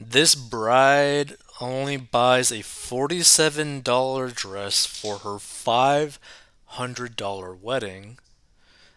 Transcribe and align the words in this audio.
This 0.00 0.36
bride 0.36 1.34
only 1.60 1.96
buys 1.96 2.52
a 2.52 2.60
$47 2.60 4.32
dress 4.32 4.86
for 4.86 5.18
her 5.18 5.40
$500 5.40 7.60
wedding, 7.60 8.18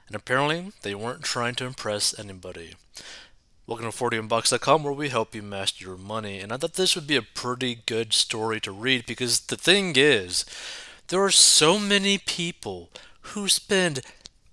and 0.05 0.15
apparently 0.15 0.71
they 0.83 0.93
weren't 0.93 1.23
trying 1.23 1.55
to 1.55 1.65
impress 1.65 2.19
anybody. 2.19 2.75
Welcome 3.65 3.91
to 3.91 3.97
40inbox.com 3.97 4.83
where 4.83 4.93
we 4.93 5.09
help 5.09 5.33
you 5.33 5.41
master 5.41 5.83
your 5.83 5.97
money. 5.97 6.39
And 6.39 6.53
I 6.53 6.57
thought 6.57 6.75
this 6.75 6.93
would 6.93 7.07
be 7.07 7.15
a 7.15 7.23
pretty 7.23 7.79
good 7.87 8.13
story 8.13 8.61
to 8.61 8.71
read 8.71 9.07
because 9.07 9.39
the 9.39 9.57
thing 9.57 9.93
is, 9.95 10.45
there 11.07 11.23
are 11.23 11.31
so 11.31 11.79
many 11.79 12.19
people 12.19 12.91
who 13.21 13.47
spend 13.47 14.01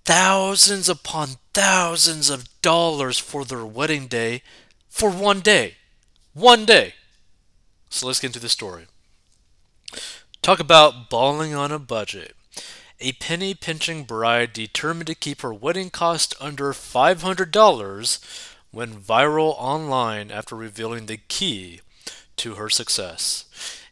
thousands 0.03 0.89
upon 0.89 1.35
thousands 1.53 2.31
of 2.31 2.49
dollars 2.63 3.19
for 3.19 3.45
their 3.45 3.65
wedding 3.65 4.07
day 4.07 4.41
for 4.89 5.11
one 5.11 5.41
day. 5.41 5.75
One 6.39 6.63
day. 6.63 6.93
So 7.89 8.07
let's 8.07 8.21
get 8.21 8.27
into 8.27 8.39
the 8.39 8.47
story. 8.47 8.85
Talk 10.41 10.61
about 10.61 11.09
balling 11.09 11.53
on 11.53 11.69
a 11.69 11.77
budget. 11.77 12.33
A 13.01 13.11
penny 13.11 13.53
pinching 13.53 14.05
bride 14.05 14.53
determined 14.53 15.07
to 15.07 15.15
keep 15.15 15.41
her 15.41 15.53
wedding 15.53 15.89
cost 15.89 16.33
under 16.39 16.71
$500 16.71 18.53
went 18.71 19.05
viral 19.05 19.55
online 19.57 20.31
after 20.31 20.55
revealing 20.55 21.07
the 21.07 21.17
key 21.17 21.81
to 22.37 22.55
her 22.55 22.69
success, 22.69 23.43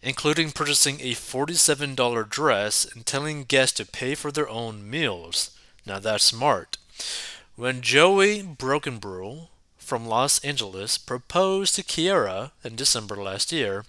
including 0.01 0.51
purchasing 0.51 1.01
a 1.01 1.15
$47 1.15 2.29
dress 2.29 2.85
and 2.85 3.05
telling 3.05 3.43
guests 3.43 3.75
to 3.75 3.85
pay 3.85 4.15
for 4.15 4.31
their 4.31 4.47
own 4.47 4.89
meals. 4.89 5.51
Now 5.85 5.99
that's 5.99 6.23
smart. 6.23 6.77
When 7.57 7.81
Joey 7.81 8.41
Brokenbrew 8.41 9.49
from 9.87 10.05
Los 10.05 10.39
Angeles 10.39 10.97
proposed 10.97 11.73
to 11.75 11.81
Kiera 11.81 12.51
in 12.61 12.75
December 12.75 13.15
last 13.15 13.53
year, 13.53 13.85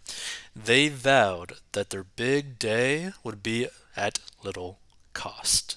they 0.54 0.88
vowed 0.88 1.54
that 1.72 1.90
their 1.90 2.04
big 2.04 2.56
day 2.56 3.10
would 3.24 3.42
be 3.42 3.66
at 3.96 4.20
little 4.44 4.78
cost. 5.12 5.76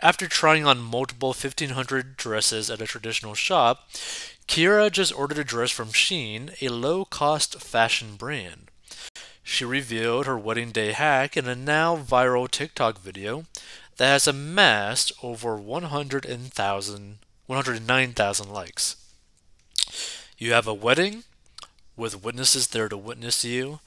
After 0.00 0.26
trying 0.26 0.66
on 0.66 0.80
multiple 0.80 1.28
1500 1.28 2.16
dresses 2.16 2.68
at 2.68 2.80
a 2.80 2.88
traditional 2.88 3.36
shop, 3.36 3.88
Kiera 4.48 4.90
just 4.90 5.16
ordered 5.16 5.38
a 5.38 5.44
dress 5.44 5.70
from 5.70 5.90
Shein, 5.90 6.60
a 6.60 6.68
low 6.68 7.04
cost 7.04 7.60
fashion 7.60 8.16
brand. 8.16 8.72
She 9.44 9.64
revealed 9.64 10.26
her 10.26 10.36
wedding 10.36 10.72
day 10.72 10.90
hack 10.90 11.36
in 11.36 11.46
a 11.46 11.54
now 11.54 11.96
viral 11.96 12.50
TikTok 12.50 12.98
video 12.98 13.44
that 13.96 14.08
has 14.08 14.26
amassed 14.26 15.12
over 15.22 15.54
100,000 15.54 17.18
109,000 17.46 18.48
likes. 18.48 18.96
You 20.38 20.52
have 20.52 20.66
a 20.66 20.74
wedding 20.74 21.24
with 21.96 22.24
witnesses 22.24 22.68
there 22.68 22.88
to 22.88 22.96
witness 22.96 23.44
you, 23.44 23.80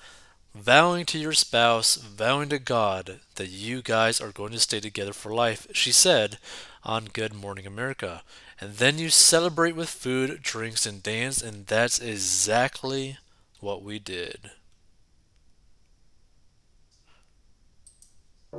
vowing 0.56 1.06
to 1.06 1.20
your 1.20 1.34
spouse, 1.34 1.96
vowing 1.96 2.50
to 2.50 2.60
God 2.60 3.20
that 3.36 3.50
you 3.50 3.82
guys 3.82 4.22
are 4.22 4.32
going 4.32 4.52
to 4.54 4.60
stay 4.60 4.80
together 4.80 5.14
for 5.14 5.34
life, 5.34 5.68
she 5.74 5.92
said 5.92 6.38
on 6.84 7.06
Good 7.12 7.34
Morning 7.34 7.68
America. 7.68 8.24
And 8.60 8.76
then 8.76 8.98
you 8.98 9.10
celebrate 9.10 9.76
with 9.76 9.90
food, 9.90 10.42
drinks, 10.42 10.86
and 10.86 11.04
dance, 11.04 11.42
and 11.42 11.68
that's 11.68 12.00
exactly 12.00 13.18
what 13.60 13.84
we 13.84 14.00
did. 14.00 14.52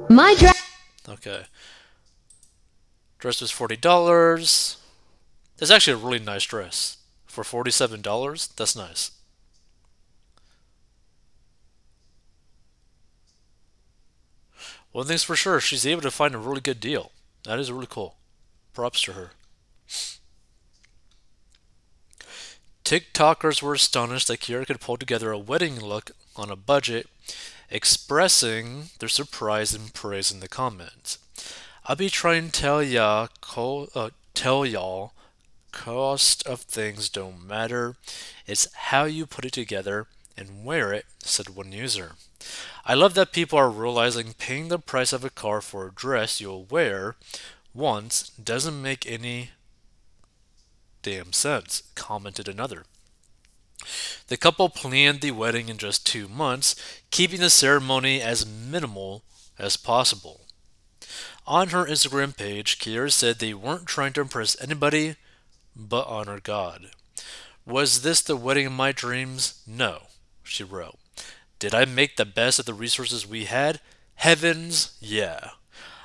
My 0.09 0.35
dress. 0.39 0.63
Okay. 1.09 1.45
Dress 3.19 3.41
was 3.41 3.51
forty 3.51 3.77
dollars. 3.77 4.77
It's 5.59 5.73
actually 5.73 5.95
a 5.95 6.05
really 6.05 6.21
nice 6.21 6.45
dress 6.45 6.98
for 7.29 7.45
forty-seven 7.45 8.03
dollars. 8.03 8.49
That's 8.57 8.75
nice. 8.75 9.13
One 14.91 15.07
thing's 15.07 15.23
for 15.23 15.37
sure, 15.37 15.61
she's 15.61 15.87
able 15.87 16.03
to 16.03 16.11
find 16.11 16.35
a 16.35 16.39
really 16.39 16.63
good 16.63 16.81
deal. 16.81 17.13
That 17.45 17.59
is 17.59 17.71
really 17.71 17.87
cool. 17.89 18.17
Props 18.73 19.03
to 19.03 19.13
her. 19.13 19.31
TikTokers 22.85 23.63
were 23.63 23.75
astonished 23.75 24.29
that 24.29 24.41
Kiera 24.41 24.67
could 24.67 24.81
pull 24.81 24.97
together 24.97 25.31
a 25.31 25.39
wedding 25.39 25.79
look 25.79 26.13
on 26.37 26.51
a 26.51 26.57
budget, 26.57 27.07
expressing 27.71 28.85
their 28.99 29.11
surprise 29.11 29.75
and 29.75 29.93
praise 29.93 30.33
in 30.33 30.41
the 30.41 30.49
comments. 30.49 31.19
I'll 31.85 31.97
be 31.97 32.09
trying 32.09 32.47
to 32.47 32.61
tell 32.61 32.83
ya, 32.83 33.29
uh, 33.57 34.11
tell 34.33 34.65
y'all, 34.65 35.13
cost 35.73 36.47
of 36.47 36.61
things 36.61 37.09
don't 37.09 37.47
matter. 37.47 37.97
It's 38.47 38.73
how 38.75 39.05
you 39.05 39.27
put 39.27 39.45
it 39.45 39.53
together 39.53 40.07
and 40.37 40.65
wear 40.65 40.93
it, 40.93 41.07
said 41.19 41.51
one 41.51 41.73
user. 41.73 42.13
I 42.85 42.95
love 42.95 43.15
that 43.15 43.33
people 43.33 43.59
are 43.59 43.71
realizing 43.71 44.35
paying 44.35 44.69
the 44.69 44.79
price 44.79 45.13
of 45.13 45.25
a 45.25 45.31
car 45.31 45.61
for 45.61 45.87
a 45.87 45.93
dress 45.93 46.41
you'll 46.41 46.65
wear 46.65 47.17
once 47.75 48.31
doesn't 48.31 48.81
make 48.81 49.07
any 49.07 49.51
damn 51.03 51.33
sense, 51.33 51.83
commented 51.95 52.49
another. 52.49 52.85
The 54.29 54.37
couple 54.37 54.69
planned 54.69 55.21
the 55.21 55.31
wedding 55.31 55.69
in 55.69 55.79
just 55.79 56.07
two 56.07 56.29
months, 56.29 56.75
keeping 57.11 57.41
the 57.41 57.51
ceremony 57.51 58.21
as 58.21 58.47
minimal 58.47 59.23
as 59.59 59.77
possible. 59.77 60.43
On 61.47 61.69
her 61.69 61.87
Instagram 61.87 62.37
page, 62.37 62.79
Kiera 62.79 63.11
said 63.11 63.39
they 63.39 63.55
weren't 63.55 63.87
trying 63.87 64.13
to 64.15 64.21
impress 64.21 64.61
anybody 64.61 65.17
but 65.75 66.07
honor 66.07 66.41
God. 66.41 66.91
Was 67.67 68.03
this 68.03 68.21
the 68.21 68.37
wedding 68.37 68.67
of 68.67 68.73
my 68.73 68.93
dreams? 68.93 69.63
No, 69.67 70.03
she 70.43 70.65
wrote. 70.65 70.99
Did 71.59 71.75
I 71.75 71.85
make 71.85 72.17
the 72.17 72.25
best 72.25 72.59
of 72.59 72.67
the 72.67 72.75
resources 72.75 73.27
we 73.27 73.45
had? 73.45 73.81
Heavens, 74.15 74.97
yeah. 75.01 75.51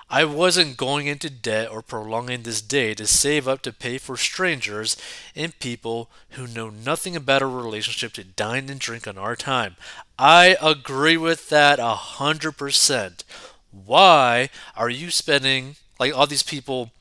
I 0.09 0.25
wasn't 0.25 0.77
going 0.77 1.07
into 1.07 1.29
debt 1.29 1.71
or 1.71 1.81
prolonging 1.81 2.43
this 2.43 2.61
day 2.61 2.93
to 2.93 3.07
save 3.07 3.47
up 3.47 3.63
to 3.63 3.73
pay 3.73 3.97
for 3.97 4.15
strangers 4.15 4.95
and 5.35 5.57
people 5.59 6.09
who 6.31 6.45
know 6.45 6.69
nothing 6.69 7.15
about 7.15 7.41
a 7.41 7.47
relationship 7.47 8.13
to 8.13 8.23
dine 8.23 8.69
and 8.69 8.79
drink 8.79 9.07
on 9.07 9.17
our 9.17 9.35
time. 9.35 9.75
I 10.19 10.55
agree 10.61 11.17
with 11.17 11.49
that 11.49 11.79
a 11.79 11.95
hundred 11.95 12.57
percent. 12.57 13.23
Why 13.71 14.49
are 14.75 14.89
you 14.89 15.09
spending 15.09 15.77
like 15.99 16.13
all 16.13 16.27
these 16.27 16.43
people 16.43 16.91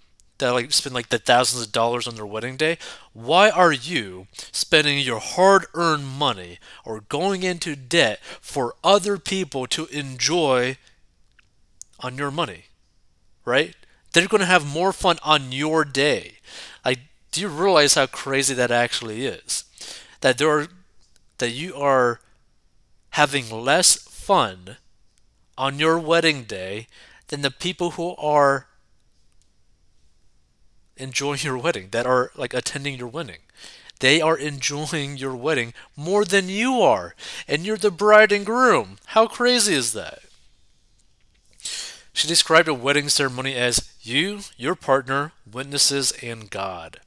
that 0.42 0.52
like 0.52 0.72
spend 0.72 0.94
like 0.94 1.08
the 1.08 1.18
thousands 1.18 1.66
of 1.66 1.72
dollars 1.72 2.06
on 2.06 2.14
their 2.14 2.26
wedding 2.26 2.56
day, 2.56 2.78
why 3.12 3.50
are 3.50 3.72
you 3.72 4.26
spending 4.52 4.98
your 4.98 5.18
hard-earned 5.18 6.06
money 6.06 6.58
or 6.84 7.00
going 7.08 7.42
into 7.42 7.74
debt 7.74 8.20
for 8.40 8.74
other 8.84 9.18
people 9.18 9.66
to 9.68 9.86
enjoy 9.86 10.76
on 12.00 12.18
your 12.18 12.30
money? 12.30 12.64
Right? 13.44 13.74
They're 14.12 14.28
going 14.28 14.40
to 14.40 14.46
have 14.46 14.66
more 14.66 14.92
fun 14.92 15.18
on 15.24 15.52
your 15.52 15.84
day. 15.84 16.34
Like 16.84 16.98
do 17.32 17.40
you 17.40 17.48
realize 17.48 17.94
how 17.94 18.06
crazy 18.06 18.54
that 18.54 18.70
actually 18.70 19.24
is? 19.24 19.64
That 20.20 20.38
there 20.38 20.50
are 20.50 20.68
that 21.38 21.50
you 21.50 21.74
are 21.74 22.20
having 23.10 23.50
less 23.50 23.96
fun 23.96 24.76
on 25.58 25.78
your 25.78 25.98
wedding 25.98 26.44
day 26.44 26.86
than 27.28 27.40
the 27.40 27.50
people 27.50 27.92
who 27.92 28.14
are 28.16 28.68
enjoying 31.02 31.40
your 31.42 31.58
wedding, 31.58 31.88
that 31.90 32.06
are 32.06 32.30
like 32.36 32.54
attending 32.54 32.96
your 32.96 33.08
wedding. 33.08 33.40
They 34.00 34.20
are 34.20 34.36
enjoying 34.36 35.16
your 35.16 35.36
wedding 35.36 35.74
more 35.96 36.24
than 36.24 36.48
you 36.48 36.80
are, 36.80 37.14
and 37.46 37.64
you're 37.64 37.76
the 37.76 37.90
bride 37.90 38.32
and 38.32 38.44
groom. 38.44 38.96
How 39.06 39.26
crazy 39.26 39.74
is 39.74 39.92
that? 39.92 40.20
She 42.12 42.28
described 42.28 42.68
a 42.68 42.74
wedding 42.74 43.08
ceremony 43.08 43.54
as 43.54 43.92
you, 44.02 44.40
your 44.56 44.74
partner, 44.74 45.32
witnesses, 45.50 46.12
and 46.22 46.50
God. 46.50 47.00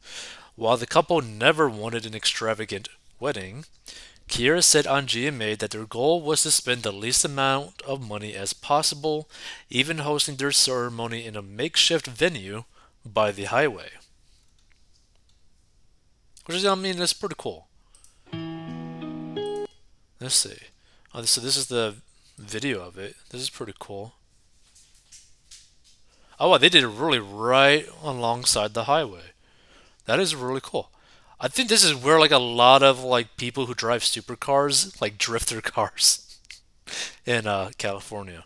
While 0.56 0.78
the 0.78 0.88
couple 0.88 1.22
never 1.22 1.70
wanted 1.70 2.06
an 2.06 2.16
extravagant 2.16 2.90
wedding, 3.20 3.66
Kiera 4.28 4.64
said 4.64 4.88
on 4.88 5.06
GMA 5.06 5.58
that 5.60 5.72
their 5.72 5.86
goal 5.86 6.22
was 6.22 6.44
to 6.44 6.52
spend 6.52 6.84
the 6.84 6.92
least 6.92 7.24
amount 7.24 7.82
of 7.84 8.08
money 8.08 8.34
as 8.34 8.54
possible, 8.54 9.30
even 9.70 10.00
hosting 10.00 10.38
their 10.38 10.52
ceremony 10.52 11.26
in 11.26 11.36
a 11.36 11.42
makeshift 11.42 12.08
venue 12.08 12.64
by 13.06 13.32
the 13.32 13.46
highway. 13.46 13.90
Which 16.46 16.58
is, 16.58 16.66
I 16.66 16.76
mean, 16.76 16.98
that's 16.98 17.14
pretty 17.14 17.36
cool. 17.38 17.68
Let's 20.20 20.36
see. 20.36 20.58
Oh, 21.14 21.22
so 21.24 21.42
this 21.42 21.58
is 21.58 21.68
the 21.68 21.96
video 22.38 22.82
of 22.82 22.98
it. 22.98 23.16
This 23.30 23.42
is 23.42 23.50
pretty 23.50 23.74
cool. 23.80 24.16
Oh, 26.40 26.50
wow, 26.50 26.58
they 26.58 26.70
did 26.70 26.84
it 26.84 26.88
really 26.88 27.20
right 27.20 27.88
alongside 28.04 28.74
the 28.74 28.84
highway. 28.86 29.32
That 30.06 30.20
is 30.20 30.36
really 30.36 30.62
cool. 30.62 30.92
I 31.40 31.48
think 31.48 31.70
this 31.70 31.84
is 31.84 31.96
where 31.96 32.20
like 32.20 32.32
a 32.32 32.38
lot 32.38 32.84
of 32.84 33.04
like 33.04 33.38
people 33.38 33.66
who 33.66 33.74
drive 33.74 34.02
supercars 34.02 35.00
like 35.02 35.18
drift 35.18 35.50
their 35.50 35.62
cars 35.62 36.40
in 37.26 37.48
uh, 37.48 37.72
California. 37.78 38.46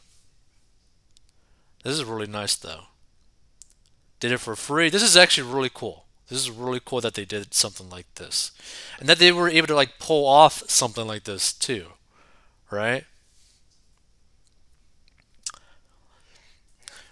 This 1.84 1.94
is 1.94 2.06
really 2.06 2.28
nice 2.28 2.56
though 2.56 2.86
did 4.20 4.32
it 4.32 4.40
for 4.40 4.56
free. 4.56 4.90
This 4.90 5.04
is 5.04 5.18
actually 5.18 5.52
really 5.52 5.72
cool. 5.74 6.06
This 6.30 6.40
is 6.40 6.52
really 6.52 6.82
cool 6.84 7.02
that 7.02 7.16
they 7.16 7.26
did 7.26 7.54
something 7.54 7.90
like 7.90 8.14
this. 8.16 8.52
And 9.00 9.10
that 9.10 9.18
they 9.18 9.32
were 9.32 9.50
able 9.50 9.68
to 9.68 9.76
like 9.76 9.98
pull 10.00 10.28
off 10.28 10.64
something 10.70 11.08
like 11.08 11.24
this 11.24 11.52
too. 11.52 11.88
Right? 12.70 13.06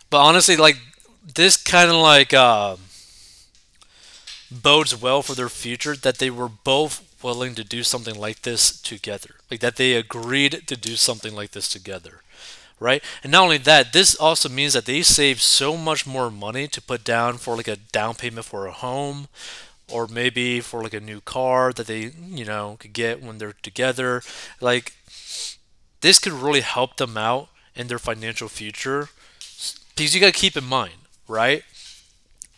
But 0.10 0.20
honestly, 0.20 0.56
like 0.56 0.78
this 1.36 1.58
kind 1.58 1.90
of 1.90 1.98
like 1.98 2.34
uh, 2.34 2.78
bodes 4.52 5.00
well 5.00 5.22
for 5.22 5.36
their 5.36 5.50
future 5.50 5.96
that 5.96 6.20
they 6.20 6.30
were 6.30 6.50
both 6.50 7.04
willing 7.24 7.56
to 7.56 7.64
do 7.64 7.84
something 7.84 8.16
like 8.16 8.44
this 8.44 8.80
together. 8.80 9.36
Like 9.50 9.60
that 9.62 9.76
they 9.76 9.94
agreed 9.94 10.68
to 10.68 10.78
do 10.78 10.96
something 10.96 11.36
like 11.36 11.52
this 11.52 11.68
together. 11.68 12.22
Right? 12.80 13.04
And 13.24 13.32
not 13.32 13.44
only 13.44 13.58
that, 13.60 13.92
this 13.92 14.14
also 14.16 14.50
means 14.50 14.74
that 14.74 14.86
they 14.86 15.02
save 15.02 15.42
so 15.42 15.76
much 15.78 16.06
more 16.06 16.30
money 16.30 16.68
to 16.68 16.82
put 16.82 17.04
down 17.04 17.38
for 17.38 17.56
like 17.56 17.68
a 17.68 17.76
down 17.78 18.14
payment 18.16 18.46
for 18.46 18.68
a 18.68 18.72
home 18.72 19.28
or 19.92 20.08
maybe 20.08 20.60
for 20.60 20.84
like 20.84 20.94
a 20.94 21.00
new 21.00 21.22
car 21.22 21.74
that 21.74 21.88
they, 21.88 22.12
you 22.30 22.46
know, 22.46 22.78
could 22.80 22.94
get 22.94 23.24
when 23.24 23.38
they're 23.40 23.54
together. 23.64 24.22
Like 24.62 24.94
this 26.02 26.20
could 26.20 26.34
really 26.34 26.62
help 26.62 26.98
them 26.98 27.18
out 27.18 27.50
in 27.76 27.88
their 27.88 28.00
financial 28.00 28.48
future 28.48 29.10
because 29.96 30.14
you 30.14 30.22
got 30.22 30.34
to 30.34 30.40
keep 30.40 30.58
in 30.58 30.64
mind, 30.66 30.94
right? 31.28 31.64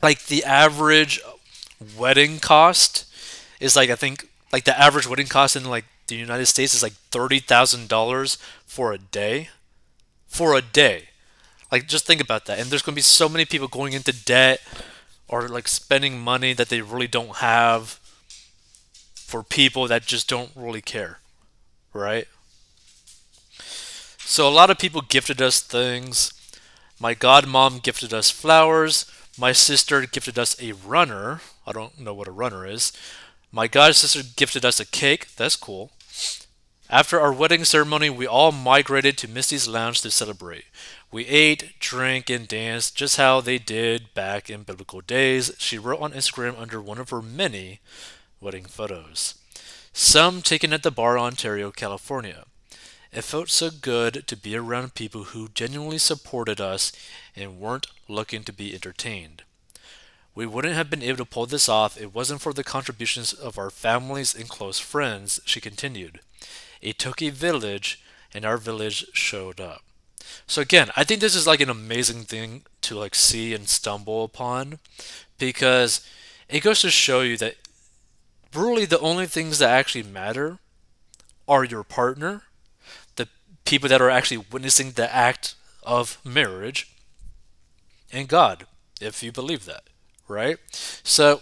Like 0.02 0.26
the 0.26 0.44
average 0.44 1.20
wedding 1.98 2.40
cost 2.40 3.06
is 3.60 3.76
like 3.76 3.90
I 3.90 3.96
think 3.96 4.28
like 4.52 4.64
the 4.66 4.80
average 4.80 5.08
wedding 5.08 5.28
cost 5.28 5.56
in 5.56 5.66
like 5.66 5.86
the 6.08 6.16
United 6.16 6.46
States 6.48 6.74
is 6.74 6.84
like 6.84 6.94
thirty 7.12 7.40
thousand 7.40 7.90
dollars 7.90 8.38
for 8.66 8.94
a 8.94 8.98
day, 8.98 9.50
for 10.30 10.56
a 10.56 10.62
day. 10.62 11.10
Like 11.72 11.88
just 11.88 12.06
think 12.06 12.22
about 12.22 12.46
that. 12.46 12.60
And 12.60 12.70
there's 12.70 12.82
going 12.82 12.94
to 12.94 12.98
be 12.98 13.02
so 13.02 13.28
many 13.28 13.44
people 13.44 13.68
going 13.68 13.94
into 13.94 14.14
debt 14.14 14.62
or 15.28 15.50
like 15.50 15.68
spending 15.68 16.20
money 16.20 16.54
that 16.54 16.70
they 16.70 16.82
really 16.82 17.08
don't 17.08 17.38
have 17.38 18.00
for 19.14 19.44
people 19.44 19.88
that 19.88 20.06
just 20.06 20.30
don't 20.30 20.52
really 20.56 20.82
care, 20.82 21.20
right? 21.94 22.28
So 24.20 24.48
a 24.48 24.50
lot 24.50 24.70
of 24.70 24.80
people 24.80 25.02
gifted 25.02 25.42
us 25.42 25.60
things. 25.60 26.34
My 27.00 27.14
godmom 27.14 27.84
gifted 27.84 28.14
us 28.14 28.30
flowers. 28.30 29.06
My 29.38 29.52
sister 29.52 30.06
gifted 30.06 30.38
us 30.40 30.60
a 30.62 30.72
runner. 30.72 31.42
I 31.66 31.72
don't 31.72 32.00
know 32.00 32.14
what 32.14 32.28
a 32.28 32.32
runner 32.32 32.66
is. 32.66 32.92
My 33.52 33.68
god 33.68 33.96
sister 33.96 34.22
gifted 34.36 34.66
us 34.66 34.80
a 34.80 34.86
cake. 34.86 35.36
That's 35.36 35.56
cool. 35.56 35.92
After 36.92 37.20
our 37.20 37.32
wedding 37.32 37.66
ceremony, 37.66 38.10
we 38.10 38.26
all 38.26 38.52
migrated 38.52 39.16
to 39.20 39.28
Misty's 39.28 39.68
lounge 39.68 40.02
to 40.02 40.10
celebrate. 40.10 40.66
We 41.12 41.28
ate, 41.28 41.80
drank, 41.80 42.32
and 42.32 42.48
danced 42.48 42.96
just 42.96 43.18
how 43.18 43.42
they 43.42 43.60
did 43.60 44.12
back 44.16 44.50
in 44.50 44.64
biblical 44.64 45.02
days, 45.02 45.52
she 45.60 45.78
wrote 45.78 46.02
on 46.02 46.14
Instagram 46.14 46.60
under 46.60 46.82
one 46.82 46.98
of 46.98 47.12
her 47.12 47.22
many 47.22 47.80
wedding 48.42 48.66
photos. 48.66 49.36
Some 49.94 50.42
taken 50.42 50.74
at 50.74 50.82
the 50.82 50.90
bar, 50.90 51.20
Ontario, 51.20 51.70
California. 51.70 52.46
It 53.12 53.24
felt 53.24 53.50
so 53.50 53.70
good 53.70 54.26
to 54.26 54.36
be 54.36 54.56
around 54.56 54.96
people 54.96 55.26
who 55.26 55.50
genuinely 55.50 56.00
supported 56.00 56.60
us 56.60 56.92
and 57.36 57.60
weren't 57.60 57.86
looking 58.08 58.44
to 58.46 58.54
be 58.54 58.74
entertained. 58.74 59.44
We 60.40 60.46
wouldn't 60.46 60.76
have 60.76 60.90
been 60.90 61.04
able 61.04 61.18
to 61.18 61.26
pull 61.26 61.48
this 61.48 61.68
off 61.68 61.98
if 61.98 62.04
it 62.04 62.16
wasn't 62.16 62.40
for 62.40 62.54
the 62.54 62.64
contributions 62.64 63.34
of 63.34 63.58
our 63.58 63.70
families 63.70 64.34
and 64.34 64.48
close 64.48 64.80
friends, 64.80 65.42
she 65.44 65.60
continued. 65.60 66.22
It 66.82 66.98
took 66.98 67.22
a 67.22 67.30
village, 67.30 68.02
and 68.34 68.46
our 68.46 68.56
village 68.56 69.08
showed 69.12 69.60
up. 69.60 69.82
So 70.48 70.62
again, 70.62 70.92
I 70.96 71.04
think 71.04 71.20
this 71.20 71.36
is 71.36 71.46
like 71.46 71.60
an 71.60 71.70
amazing 71.70 72.24
thing 72.24 72.62
to 72.84 72.96
like 72.96 73.16
see 73.16 73.54
and 73.54 73.68
stumble 73.68 74.24
upon 74.24 74.80
because 75.38 76.08
it 76.48 76.64
goes 76.64 76.80
to 76.84 76.90
show 76.90 77.20
you 77.20 77.36
that 77.36 77.56
really 78.56 78.86
the 78.86 79.02
only 79.02 79.26
things 79.26 79.60
that 79.60 79.72
actually 79.72 80.04
matter 80.04 80.60
are 81.50 81.66
your 81.66 81.84
partner 81.84 82.44
the 83.18 83.28
people 83.66 83.90
that 83.90 84.02
are 84.02 84.10
actually 84.10 84.46
witnessing 84.50 84.92
the 84.92 85.14
act 85.14 85.56
of 85.84 86.18
marriage 86.24 86.96
and 88.14 88.30
God, 88.30 88.68
if 89.02 89.22
you 89.22 89.34
believe 89.34 89.66
that, 89.66 89.84
right? 90.30 90.58
So 91.04 91.42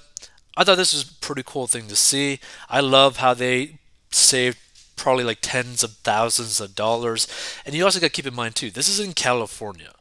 I 0.55 0.63
thought 0.63 0.77
this 0.77 0.93
was 0.93 1.03
a 1.03 1.13
pretty 1.15 1.43
cool 1.45 1.67
thing 1.67 1.87
to 1.87 1.95
see. 1.95 2.39
I 2.69 2.79
love 2.79 3.17
how 3.17 3.35
they 3.35 3.77
saved 4.09 4.57
probably 4.95 5.23
like 5.23 5.39
tens 5.41 5.83
of 5.83 5.91
thousands 5.97 6.59
of 6.59 6.75
dollars. 6.75 7.27
And 7.65 7.75
you 7.75 7.83
also 7.83 7.99
got 7.99 8.07
to 8.07 8.11
keep 8.11 8.25
in 8.25 8.33
mind, 8.35 8.55
too, 8.55 8.71
this 8.71 8.89
is 8.89 8.99
in 8.99 9.13
California, 9.13 9.93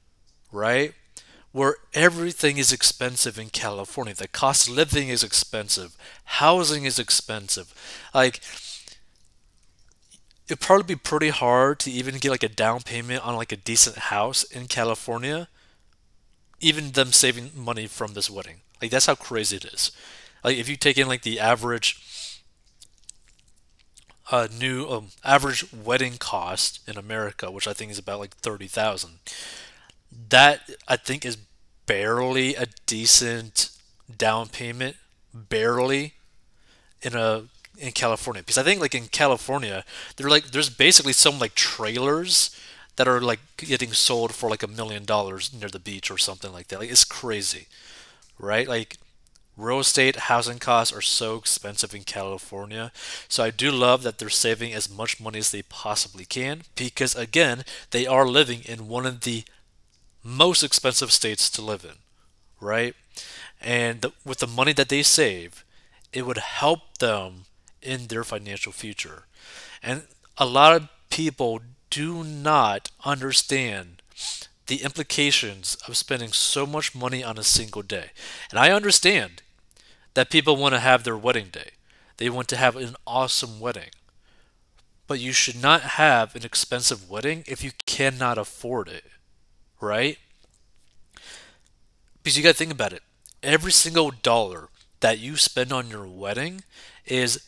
right? 0.51 0.95
Where 1.53 1.77
everything 1.95 2.57
is 2.59 2.73
expensive 2.73 3.39
in 3.39 3.51
California. 3.51 4.15
The 4.15 4.29
cost 4.29 4.69
of 4.69 4.75
living 4.75 5.09
is 5.09 5.23
expensive, 5.23 5.97
housing 6.25 6.85
is 6.85 6.99
expensive. 6.99 7.75
Like, 8.15 8.41
it'd 10.49 10.61
probably 10.61 10.95
be 10.95 10.97
pretty 10.97 11.31
hard 11.31 11.79
to 11.81 11.91
even 11.91 12.19
get 12.19 12.31
like 12.31 12.43
a 12.43 12.49
down 12.49 12.81
payment 12.81 13.27
on 13.27 13.37
like 13.37 13.53
a 13.53 13.57
decent 13.57 13.97
house 13.97 14.43
in 14.45 14.67
California. 14.67 15.49
Even 16.61 16.93
them 16.93 17.13
saving 17.13 17.51
money 17.55 17.87
from 17.87 18.15
this 18.15 18.31
wedding. 18.31 18.61
Like 18.81 18.91
that's 18.91 19.07
how 19.07 19.15
crazy 19.15 19.57
it 19.57 19.65
is. 19.65 19.91
Like 20.45 20.57
if 20.57 20.69
you 20.69 20.77
take 20.77 20.99
in 20.99 21.09
like 21.09 21.23
the 21.23 21.41
average 21.41 22.43
uh, 24.31 24.49
new 24.59 24.87
um, 24.89 25.09
average 25.25 25.65
wedding 25.73 26.17
cost 26.19 26.81
in 26.89 26.97
America, 26.97 27.51
which 27.51 27.69
I 27.69 27.73
think 27.73 27.91
is 27.91 27.99
about 27.99 28.21
like 28.21 28.35
thirty 28.37 28.67
thousand, 28.67 29.19
that 30.29 30.71
I 30.89 30.97
think 30.97 31.25
is 31.25 31.37
barely 31.87 32.55
a 32.55 32.67
decent 32.87 33.71
down 34.17 34.49
payment, 34.49 34.97
barely 35.33 36.15
in 37.03 37.15
a 37.15 37.45
in 37.79 37.93
California 37.93 38.43
because 38.43 38.59
I 38.59 38.63
think 38.63 38.81
like 38.81 38.95
in 38.95 39.07
California 39.09 39.85
they're 40.17 40.31
like 40.31 40.47
there's 40.53 40.71
basically 40.71 41.13
some 41.13 41.39
like 41.39 41.55
trailers 41.55 42.57
that 42.97 43.09
are 43.09 43.21
like 43.21 43.41
getting 43.57 43.93
sold 43.93 44.35
for 44.35 44.49
like 44.51 44.63
a 44.63 44.69
million 44.69 45.05
dollars 45.05 45.53
near 45.53 45.69
the 45.69 45.79
beach 45.79 46.11
or 46.11 46.19
something 46.19 46.53
like 46.53 46.69
that. 46.69 46.81
Like 46.81 46.91
it's 46.91 47.05
crazy, 47.05 47.67
right? 48.39 48.69
Like 48.69 48.97
real 49.57 49.81
estate 49.81 50.17
housing 50.17 50.59
costs 50.59 50.95
are 50.95 51.03
so 51.03 51.37
expensive 51.37 51.95
in 51.95 52.03
California. 52.05 52.93
So 53.29 53.45
I 53.45 53.51
do 53.51 53.71
love 53.71 54.03
that 54.03 54.19
they're 54.19 54.29
saving 54.29 54.73
as 54.73 54.91
much 54.91 55.21
money 55.21 55.39
as 55.39 55.51
they 55.51 55.63
possibly 55.63 56.25
can 56.25 56.63
because 56.77 57.15
again, 57.17 57.65
they 57.91 58.07
are 58.07 58.27
living 58.27 58.63
in 58.65 58.89
one 58.89 59.07
of 59.07 59.23
the 59.23 59.45
most 60.23 60.63
expensive 60.63 61.13
states 61.13 61.51
to 61.51 61.63
live 61.63 61.85
in, 61.85 61.97
right? 62.61 62.95
And 63.61 64.03
the, 64.03 64.13
with 64.25 64.39
the 64.39 64.47
money 64.47 64.73
that 64.75 64.89
they 64.89 65.03
save, 65.03 65.65
it 66.13 66.27
would 66.27 66.39
help 66.39 66.99
them 66.99 67.45
in 67.83 68.09
their 68.09 68.25
financial 68.25 68.73
future. 68.73 69.25
And 69.83 70.05
a 70.39 70.47
lot 70.47 70.75
of 70.75 70.89
people 71.11 71.61
do 71.97 72.23
not 72.23 72.91
understand 73.07 74.03
the 74.67 74.83
implications 74.83 75.79
of 75.89 75.97
spending 75.97 76.31
so 76.31 76.67
much 76.67 76.95
money 76.95 77.25
on 77.25 77.39
a 77.39 77.43
single 77.43 77.81
day. 77.81 78.11
And 78.51 78.59
I 78.59 78.71
understand 78.71 79.41
that 80.13 80.29
people 80.29 80.57
want 80.57 80.75
to 80.75 80.81
have 80.81 81.05
their 81.05 81.17
wedding 81.17 81.49
day, 81.49 81.71
they 82.19 82.29
want 82.29 82.49
to 82.49 82.57
have 82.59 82.77
an 82.77 82.97
awesome 83.07 83.61
wedding. 83.61 83.89
But 85.07 85.21
you 85.21 85.33
should 85.33 85.63
not 85.63 85.81
have 85.83 86.37
an 86.37 86.45
expensive 86.45 87.09
wedding 87.09 87.45
if 87.47 87.65
you 87.65 87.71
cannot 87.87 88.37
afford 88.37 88.89
it, 88.89 89.05
right? 89.81 90.19
Because 92.23 92.37
you 92.37 92.43
got 92.43 92.51
to 92.51 92.59
think 92.59 92.73
about 92.73 92.93
it. 92.93 93.03
Every 93.43 93.73
single 93.73 94.11
dollar 94.11 94.69
that 95.01 95.19
you 95.19 95.39
spend 95.39 95.73
on 95.73 95.89
your 95.89 96.07
wedding 96.07 96.61
is 97.07 97.43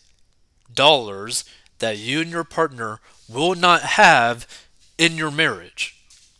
dollars 0.73 1.45
that 1.79 1.99
you 1.99 2.21
and 2.21 2.31
your 2.31 2.45
partner 2.45 3.01
will 3.29 3.55
not 3.55 3.83
have 3.83 4.47
in 4.97 5.17
your 5.17 5.31
marriage. 5.31 5.97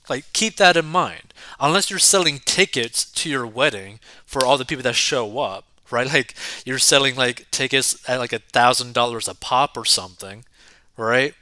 Like, 0.09 0.33
keep 0.33 0.57
that 0.57 0.77
in 0.77 0.87
mind. 0.87 1.35
Unless 1.61 1.91
you're 1.91 1.99
selling 1.99 2.41
tickets 2.45 3.05
to 3.13 3.29
your 3.31 3.47
wedding 3.47 4.01
for 4.25 4.45
all 4.45 4.57
the 4.59 4.65
people 4.65 4.83
that 4.85 4.95
show 4.95 5.39
up, 5.39 5.65
right? 5.91 6.13
Like, 6.13 6.35
you're 6.65 6.79
selling 6.79 7.17
like 7.17 7.51
tickets 7.51 8.03
at 8.09 8.19
like 8.19 8.33
a 8.33 8.39
thousand 8.39 8.95
dollars 8.95 9.29
a 9.29 9.35
pop 9.35 9.77
or 9.77 9.85
something, 9.85 10.45
right? 10.97 11.35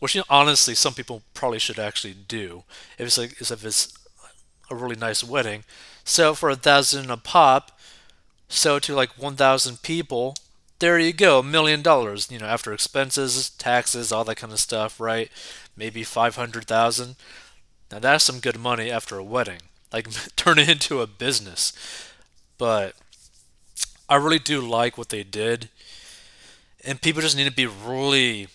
Which, 0.00 0.14
you 0.14 0.20
know, 0.20 0.26
honestly, 0.30 0.74
some 0.74 0.94
people 0.94 1.22
probably 1.34 1.58
should 1.58 1.78
actually 1.78 2.14
do 2.14 2.64
if 2.98 3.06
it's 3.06 3.18
like 3.18 3.40
if 3.40 3.64
it's 3.64 3.92
a 4.70 4.74
really 4.74 4.96
nice 4.96 5.22
wedding. 5.24 5.64
Sell 6.04 6.34
for 6.34 6.50
a 6.50 6.56
thousand 6.56 7.10
a 7.10 7.16
pop, 7.16 7.78
sell 8.48 8.80
to 8.80 8.94
like 8.94 9.18
one 9.18 9.36
thousand 9.36 9.82
people, 9.82 10.36
there 10.80 10.98
you 10.98 11.12
go, 11.12 11.38
a 11.38 11.42
million 11.42 11.82
dollars, 11.82 12.30
you 12.30 12.38
know, 12.38 12.46
after 12.46 12.72
expenses, 12.72 13.50
taxes, 13.50 14.10
all 14.10 14.24
that 14.24 14.36
kind 14.36 14.52
of 14.52 14.58
stuff, 14.58 14.98
right? 14.98 15.30
Maybe 15.76 16.02
500,000. 16.02 17.16
Now 17.92 17.98
that's 17.98 18.24
some 18.24 18.40
good 18.40 18.58
money 18.58 18.90
after 18.90 19.16
a 19.16 19.24
wedding. 19.24 19.60
Like 19.92 20.08
turn 20.36 20.58
it 20.58 20.68
into 20.68 21.00
a 21.00 21.06
business. 21.06 21.72
But 22.58 22.94
I 24.08 24.16
really 24.16 24.38
do 24.38 24.60
like 24.60 24.98
what 24.98 25.10
they 25.10 25.22
did. 25.22 25.68
And 26.84 27.00
people 27.00 27.22
just 27.22 27.36
need 27.36 27.44
to 27.44 27.52
be 27.52 27.66
really 27.66 28.48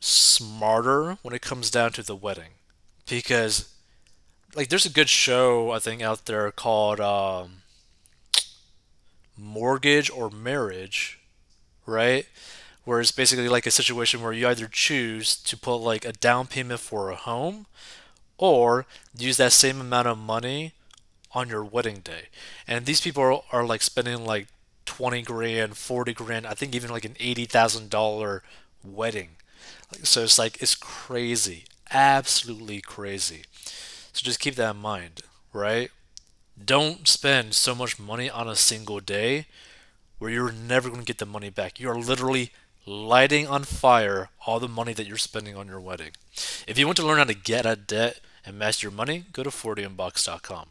smarter 0.00 1.18
when 1.22 1.34
it 1.34 1.42
comes 1.42 1.70
down 1.70 1.92
to 1.92 2.02
the 2.02 2.16
wedding. 2.16 2.52
Because 3.08 3.74
like 4.54 4.68
there's 4.68 4.86
a 4.86 4.90
good 4.90 5.08
show 5.08 5.72
I 5.72 5.78
think 5.78 6.00
out 6.00 6.26
there 6.26 6.50
called 6.50 7.00
um, 7.00 7.62
mortgage 9.36 10.10
or 10.10 10.30
marriage, 10.30 11.18
right? 11.86 12.26
Where 12.84 13.00
it's 13.00 13.12
basically 13.12 13.48
like 13.48 13.66
a 13.66 13.70
situation 13.70 14.22
where 14.22 14.32
you 14.32 14.46
either 14.48 14.66
choose 14.66 15.36
to 15.36 15.56
put 15.56 15.76
like 15.76 16.04
a 16.04 16.12
down 16.12 16.46
payment 16.46 16.80
for 16.80 17.10
a 17.10 17.16
home 17.16 17.66
or 18.38 18.86
use 19.16 19.36
that 19.38 19.52
same 19.52 19.80
amount 19.80 20.08
of 20.08 20.18
money 20.18 20.72
on 21.32 21.48
your 21.48 21.64
wedding 21.64 22.00
day. 22.00 22.28
And 22.66 22.86
these 22.86 23.00
people 23.00 23.22
are, 23.22 23.42
are 23.52 23.66
like 23.66 23.82
spending 23.82 24.24
like 24.24 24.48
20 24.86 25.22
grand, 25.22 25.76
40 25.76 26.12
grand, 26.14 26.46
I 26.46 26.54
think 26.54 26.74
even 26.74 26.90
like 26.90 27.04
an 27.04 27.16
$80,000 27.18 28.42
wedding. 28.84 29.30
So 30.02 30.22
it's 30.22 30.38
like, 30.38 30.60
it's 30.62 30.74
crazy. 30.74 31.64
Absolutely 31.90 32.80
crazy. 32.80 33.44
So 34.12 34.22
just 34.22 34.40
keep 34.40 34.54
that 34.56 34.74
in 34.76 34.80
mind, 34.82 35.22
right? 35.52 35.90
Don't 36.62 37.08
spend 37.08 37.54
so 37.54 37.74
much 37.74 37.98
money 37.98 38.30
on 38.30 38.48
a 38.48 38.56
single 38.56 39.00
day 39.00 39.46
where 40.24 40.32
you're 40.32 40.50
never 40.50 40.88
going 40.88 41.02
to 41.02 41.06
get 41.06 41.18
the 41.18 41.26
money 41.26 41.50
back. 41.50 41.78
You 41.78 41.90
are 41.90 41.98
literally 41.98 42.50
lighting 42.86 43.46
on 43.46 43.62
fire 43.62 44.30
all 44.46 44.58
the 44.58 44.66
money 44.66 44.94
that 44.94 45.06
you're 45.06 45.18
spending 45.18 45.54
on 45.54 45.68
your 45.68 45.80
wedding. 45.80 46.12
If 46.66 46.78
you 46.78 46.86
want 46.86 46.96
to 46.96 47.06
learn 47.06 47.18
how 47.18 47.24
to 47.24 47.34
get 47.34 47.66
out 47.66 47.76
of 47.76 47.86
debt 47.86 48.20
and 48.46 48.58
master 48.58 48.86
your 48.86 48.92
money, 48.92 49.26
go 49.34 49.42
to 49.42 49.50
40inbox.com. 49.50 50.68